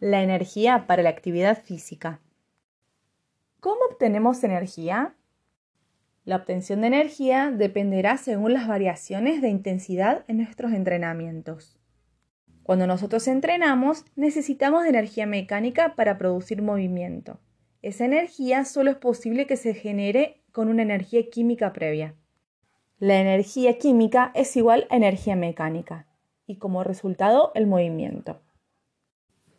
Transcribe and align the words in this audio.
La 0.00 0.22
energía 0.22 0.86
para 0.86 1.02
la 1.02 1.10
actividad 1.10 1.62
física. 1.62 2.20
¿Cómo 3.60 3.80
obtenemos 3.90 4.42
energía? 4.42 5.14
La 6.24 6.36
obtención 6.36 6.80
de 6.80 6.88
energía 6.88 7.50
dependerá 7.50 8.16
según 8.16 8.54
las 8.54 8.66
variaciones 8.66 9.40
de 9.40 9.48
intensidad 9.48 10.24
en 10.26 10.38
nuestros 10.38 10.72
entrenamientos. 10.72 11.78
Cuando 12.64 12.86
nosotros 12.86 13.28
entrenamos, 13.28 14.04
necesitamos 14.16 14.82
de 14.82 14.88
energía 14.88 15.26
mecánica 15.26 15.94
para 15.94 16.18
producir 16.18 16.60
movimiento. 16.60 17.38
Esa 17.80 18.04
energía 18.04 18.64
solo 18.64 18.90
es 18.90 18.96
posible 18.96 19.46
que 19.46 19.56
se 19.56 19.74
genere 19.74 20.42
con 20.50 20.68
una 20.68 20.82
energía 20.82 21.28
química 21.30 21.72
previa. 21.72 22.14
La 22.98 23.20
energía 23.20 23.78
química 23.78 24.32
es 24.34 24.56
igual 24.56 24.86
a 24.90 24.96
energía 24.96 25.36
mecánica 25.36 26.06
y 26.46 26.56
como 26.56 26.84
resultado 26.84 27.52
el 27.54 27.66
movimiento. 27.66 28.40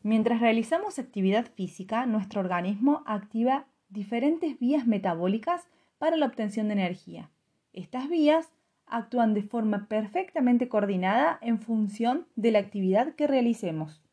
Mientras 0.05 0.39
realizamos 0.39 0.99
actividad 0.99 1.47
física, 1.55 2.05
nuestro 2.05 2.39
organismo 2.39 3.01
activa 3.07 3.65
diferentes 3.89 4.59
vías 4.59 4.85
metabólicas 4.85 5.67
para 5.97 6.15
la 6.15 6.27
obtención 6.27 6.67
de 6.67 6.73
energía. 6.73 7.31
Estas 7.73 8.07
vías 8.07 8.51
actúan 8.85 9.33
de 9.33 9.41
forma 9.41 9.87
perfectamente 9.87 10.69
coordinada 10.69 11.39
en 11.41 11.59
función 11.59 12.27
de 12.35 12.51
la 12.51 12.59
actividad 12.59 13.15
que 13.15 13.25
realicemos. 13.25 14.03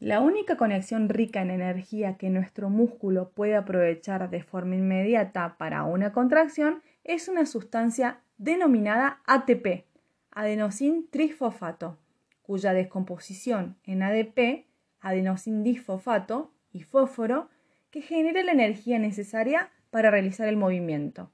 La 0.00 0.18
única 0.18 0.56
conexión 0.56 1.08
rica 1.08 1.42
en 1.42 1.52
energía 1.52 2.16
que 2.16 2.28
nuestro 2.28 2.68
músculo 2.68 3.30
puede 3.30 3.54
aprovechar 3.54 4.30
de 4.30 4.42
forma 4.42 4.74
inmediata 4.74 5.58
para 5.58 5.84
una 5.84 6.12
contracción 6.12 6.82
es 7.04 7.28
una 7.28 7.46
sustancia 7.46 8.18
denominada 8.36 9.20
ATP, 9.26 9.84
adenosin 10.32 11.06
trifosfato, 11.08 11.98
cuya 12.42 12.72
descomposición 12.72 13.76
en 13.84 14.02
ADP, 14.02 14.71
adenosin 15.02 15.62
disfosfato 15.62 16.52
y 16.72 16.80
fósforo, 16.80 17.50
que 17.90 18.00
genera 18.00 18.42
la 18.42 18.52
energía 18.52 18.98
necesaria 18.98 19.70
para 19.90 20.10
realizar 20.10 20.48
el 20.48 20.56
movimiento. 20.56 21.30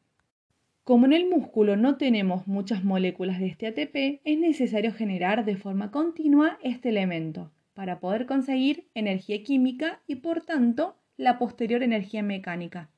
Como 0.82 1.06
en 1.06 1.12
el 1.12 1.28
músculo 1.28 1.76
no 1.76 1.98
tenemos 1.98 2.46
muchas 2.46 2.82
moléculas 2.82 3.38
de 3.38 3.46
este 3.46 3.66
ATP, 3.66 4.20
es 4.24 4.38
necesario 4.38 4.92
generar 4.92 5.44
de 5.44 5.56
forma 5.56 5.90
continua 5.90 6.58
este 6.62 6.88
elemento 6.88 7.52
para 7.74 8.00
poder 8.00 8.26
conseguir 8.26 8.88
energía 8.94 9.44
química 9.44 10.00
y 10.06 10.16
por 10.16 10.40
tanto 10.40 10.96
la 11.18 11.38
posterior 11.38 11.82
energía 11.82 12.22
mecánica. 12.22 12.88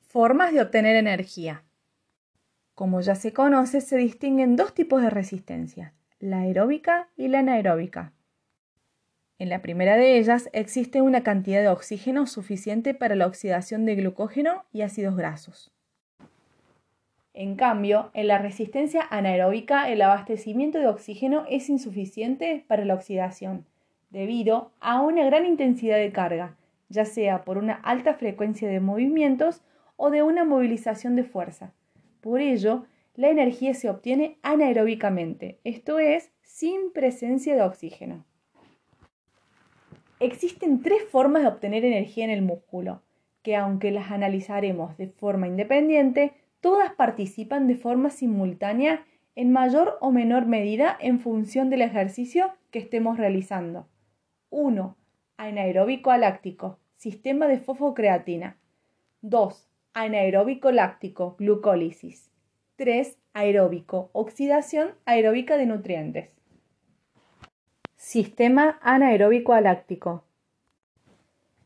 Formas 0.00 0.52
de 0.52 0.62
obtener 0.62 0.96
energía. 0.96 1.64
Como 2.74 3.00
ya 3.00 3.16
se 3.16 3.32
conoce, 3.32 3.80
se 3.80 3.96
distinguen 3.96 4.56
dos 4.56 4.72
tipos 4.72 5.02
de 5.02 5.10
resistencia, 5.10 5.94
la 6.20 6.38
aeróbica 6.38 7.08
y 7.16 7.28
la 7.28 7.40
anaeróbica. 7.40 8.12
En 9.42 9.48
la 9.48 9.60
primera 9.60 9.96
de 9.96 10.18
ellas 10.18 10.48
existe 10.52 11.02
una 11.02 11.24
cantidad 11.24 11.62
de 11.62 11.68
oxígeno 11.68 12.28
suficiente 12.28 12.94
para 12.94 13.16
la 13.16 13.26
oxidación 13.26 13.84
de 13.84 13.96
glucógeno 13.96 14.62
y 14.72 14.82
ácidos 14.82 15.16
grasos. 15.16 15.72
En 17.34 17.56
cambio, 17.56 18.12
en 18.14 18.28
la 18.28 18.38
resistencia 18.38 19.04
anaeróbica 19.10 19.90
el 19.90 20.00
abastecimiento 20.00 20.78
de 20.78 20.86
oxígeno 20.86 21.44
es 21.50 21.68
insuficiente 21.70 22.64
para 22.68 22.84
la 22.84 22.94
oxidación 22.94 23.66
debido 24.10 24.70
a 24.78 25.00
una 25.00 25.24
gran 25.24 25.44
intensidad 25.44 25.96
de 25.96 26.12
carga, 26.12 26.56
ya 26.88 27.04
sea 27.04 27.42
por 27.42 27.58
una 27.58 27.74
alta 27.74 28.14
frecuencia 28.14 28.68
de 28.68 28.78
movimientos 28.78 29.60
o 29.96 30.10
de 30.10 30.22
una 30.22 30.44
movilización 30.44 31.16
de 31.16 31.24
fuerza. 31.24 31.72
Por 32.20 32.40
ello, 32.40 32.84
la 33.16 33.28
energía 33.28 33.74
se 33.74 33.90
obtiene 33.90 34.38
anaeróbicamente, 34.42 35.58
esto 35.64 35.98
es, 35.98 36.30
sin 36.44 36.92
presencia 36.92 37.56
de 37.56 37.62
oxígeno. 37.62 38.24
Existen 40.22 40.82
tres 40.82 41.02
formas 41.10 41.42
de 41.42 41.48
obtener 41.48 41.84
energía 41.84 42.22
en 42.24 42.30
el 42.30 42.42
músculo, 42.42 43.02
que 43.42 43.56
aunque 43.56 43.90
las 43.90 44.12
analizaremos 44.12 44.96
de 44.96 45.08
forma 45.08 45.48
independiente, 45.48 46.32
todas 46.60 46.92
participan 46.94 47.66
de 47.66 47.74
forma 47.74 48.08
simultánea 48.08 49.04
en 49.34 49.50
mayor 49.50 49.98
o 50.00 50.12
menor 50.12 50.46
medida 50.46 50.96
en 51.00 51.18
función 51.18 51.70
del 51.70 51.82
ejercicio 51.82 52.52
que 52.70 52.78
estemos 52.78 53.18
realizando. 53.18 53.88
1. 54.50 54.96
Anaeróbico 55.38 56.16
láctico, 56.16 56.78
sistema 56.94 57.48
de 57.48 57.58
fosfocreatina. 57.58 58.58
2. 59.22 59.68
Anaeróbico 59.92 60.70
láctico, 60.70 61.34
glucólisis. 61.36 62.30
3. 62.76 63.18
Aeróbico, 63.32 64.10
oxidación 64.12 64.90
aeróbica 65.04 65.56
de 65.56 65.66
nutrientes. 65.66 66.41
Sistema 68.04 68.80
anaeróbico 68.82 69.58
láctico. 69.60 70.24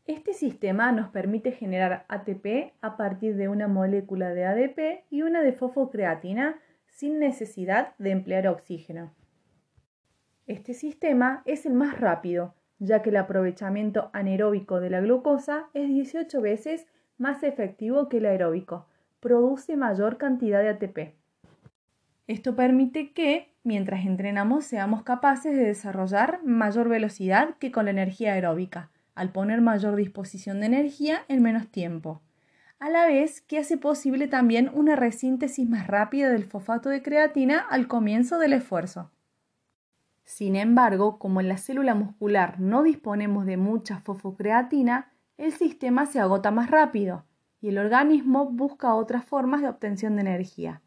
Este 0.05 0.33
sistema 0.33 0.91
nos 0.91 1.09
permite 1.09 1.51
generar 1.51 2.05
ATP 2.09 2.73
a 2.79 2.95
partir 2.95 3.35
de 3.35 3.49
una 3.49 3.67
molécula 3.67 4.29
de 4.29 4.45
ADP 4.45 5.03
y 5.09 5.23
una 5.23 5.41
de 5.41 5.51
fosfocreatina 5.51 6.59
sin 6.89 7.17
necesidad 7.17 7.95
de 7.97 8.11
emplear 8.11 8.47
oxígeno. 8.47 9.11
Este 10.45 10.75
sistema 10.75 11.41
es 11.45 11.65
el 11.65 11.73
más 11.73 11.99
rápido, 11.99 12.53
ya 12.77 13.01
que 13.01 13.09
el 13.09 13.17
aprovechamiento 13.17 14.11
anaeróbico 14.13 14.79
de 14.79 14.91
la 14.91 15.01
glucosa 15.01 15.69
es 15.73 15.89
18 15.89 16.39
veces 16.39 16.85
más 17.17 17.41
efectivo 17.41 18.09
que 18.09 18.17
el 18.17 18.27
aeróbico, 18.27 18.85
produce 19.19 19.75
mayor 19.75 20.17
cantidad 20.17 20.61
de 20.61 20.69
ATP. 20.69 21.15
Esto 22.27 22.55
permite 22.55 23.11
que, 23.11 23.49
mientras 23.67 24.05
entrenamos, 24.05 24.65
seamos 24.65 25.03
capaces 25.03 25.55
de 25.55 25.65
desarrollar 25.65 26.39
mayor 26.43 26.87
velocidad 26.87 27.55
que 27.59 27.71
con 27.71 27.85
la 27.85 27.91
energía 27.91 28.33
aeróbica, 28.33 28.89
al 29.13 29.31
poner 29.31 29.61
mayor 29.61 29.97
disposición 29.97 30.61
de 30.61 30.67
energía 30.67 31.25
en 31.27 31.43
menos 31.43 31.67
tiempo, 31.67 32.21
a 32.79 32.89
la 32.89 33.05
vez 33.05 33.41
que 33.41 33.59
hace 33.59 33.77
posible 33.77 34.27
también 34.27 34.71
una 34.73 34.95
resíntesis 34.95 35.67
más 35.67 35.85
rápida 35.85 36.29
del 36.29 36.45
fosfato 36.45 36.89
de 36.89 37.01
creatina 37.01 37.59
al 37.59 37.87
comienzo 37.87 38.39
del 38.39 38.53
esfuerzo. 38.53 39.11
Sin 40.23 40.55
embargo, 40.55 41.19
como 41.19 41.41
en 41.41 41.49
la 41.49 41.57
célula 41.57 41.93
muscular 41.93 42.59
no 42.59 42.83
disponemos 42.83 43.45
de 43.45 43.57
mucha 43.57 43.99
fosfocreatina, 43.99 45.11
el 45.37 45.51
sistema 45.51 46.05
se 46.05 46.19
agota 46.19 46.51
más 46.51 46.71
rápido 46.71 47.25
y 47.59 47.69
el 47.69 47.77
organismo 47.79 48.45
busca 48.45 48.95
otras 48.95 49.25
formas 49.25 49.61
de 49.61 49.67
obtención 49.67 50.15
de 50.15 50.21
energía. 50.21 50.81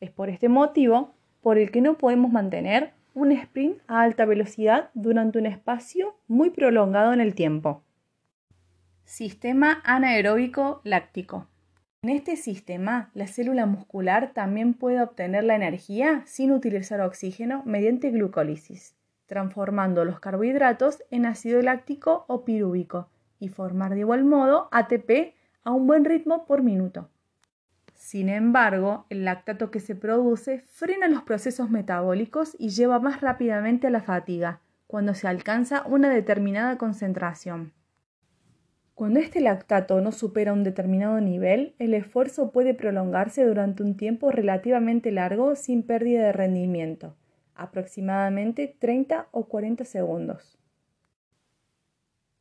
Es 0.00 0.10
por 0.10 0.28
este 0.28 0.48
motivo 0.48 1.14
por 1.44 1.58
el 1.58 1.70
que 1.70 1.82
no 1.82 1.98
podemos 1.98 2.32
mantener 2.32 2.94
un 3.12 3.30
sprint 3.30 3.78
a 3.86 4.00
alta 4.00 4.24
velocidad 4.24 4.88
durante 4.94 5.38
un 5.38 5.44
espacio 5.44 6.16
muy 6.26 6.48
prolongado 6.48 7.12
en 7.12 7.20
el 7.20 7.34
tiempo. 7.34 7.82
Sistema 9.04 9.82
anaeróbico 9.84 10.80
láctico. 10.84 11.46
En 12.00 12.08
este 12.08 12.36
sistema, 12.36 13.10
la 13.12 13.26
célula 13.26 13.66
muscular 13.66 14.32
también 14.32 14.72
puede 14.72 15.02
obtener 15.02 15.44
la 15.44 15.54
energía 15.54 16.22
sin 16.24 16.50
utilizar 16.50 17.02
oxígeno 17.02 17.62
mediante 17.66 18.10
glucólisis, 18.10 18.96
transformando 19.26 20.06
los 20.06 20.20
carbohidratos 20.20 21.02
en 21.10 21.26
ácido 21.26 21.60
láctico 21.60 22.24
o 22.26 22.46
pirúvico 22.46 23.10
y 23.38 23.48
formar 23.48 23.92
de 23.92 24.00
igual 24.00 24.24
modo 24.24 24.70
ATP 24.72 25.34
a 25.62 25.72
un 25.72 25.86
buen 25.86 26.06
ritmo 26.06 26.46
por 26.46 26.62
minuto. 26.62 27.10
Sin 28.04 28.28
embargo, 28.28 29.06
el 29.08 29.24
lactato 29.24 29.70
que 29.70 29.80
se 29.80 29.94
produce 29.94 30.58
frena 30.68 31.08
los 31.08 31.22
procesos 31.22 31.70
metabólicos 31.70 32.54
y 32.58 32.68
lleva 32.68 33.00
más 33.00 33.22
rápidamente 33.22 33.86
a 33.86 33.90
la 33.90 34.02
fatiga, 34.02 34.60
cuando 34.86 35.14
se 35.14 35.26
alcanza 35.26 35.86
una 35.86 36.10
determinada 36.10 36.76
concentración. 36.76 37.72
Cuando 38.94 39.20
este 39.20 39.40
lactato 39.40 40.02
no 40.02 40.12
supera 40.12 40.52
un 40.52 40.64
determinado 40.64 41.18
nivel, 41.22 41.74
el 41.78 41.94
esfuerzo 41.94 42.52
puede 42.52 42.74
prolongarse 42.74 43.42
durante 43.42 43.82
un 43.82 43.96
tiempo 43.96 44.30
relativamente 44.30 45.10
largo 45.10 45.56
sin 45.56 45.82
pérdida 45.82 46.26
de 46.26 46.32
rendimiento, 46.32 47.16
aproximadamente 47.54 48.76
30 48.78 49.28
o 49.30 49.46
40 49.46 49.86
segundos. 49.86 50.58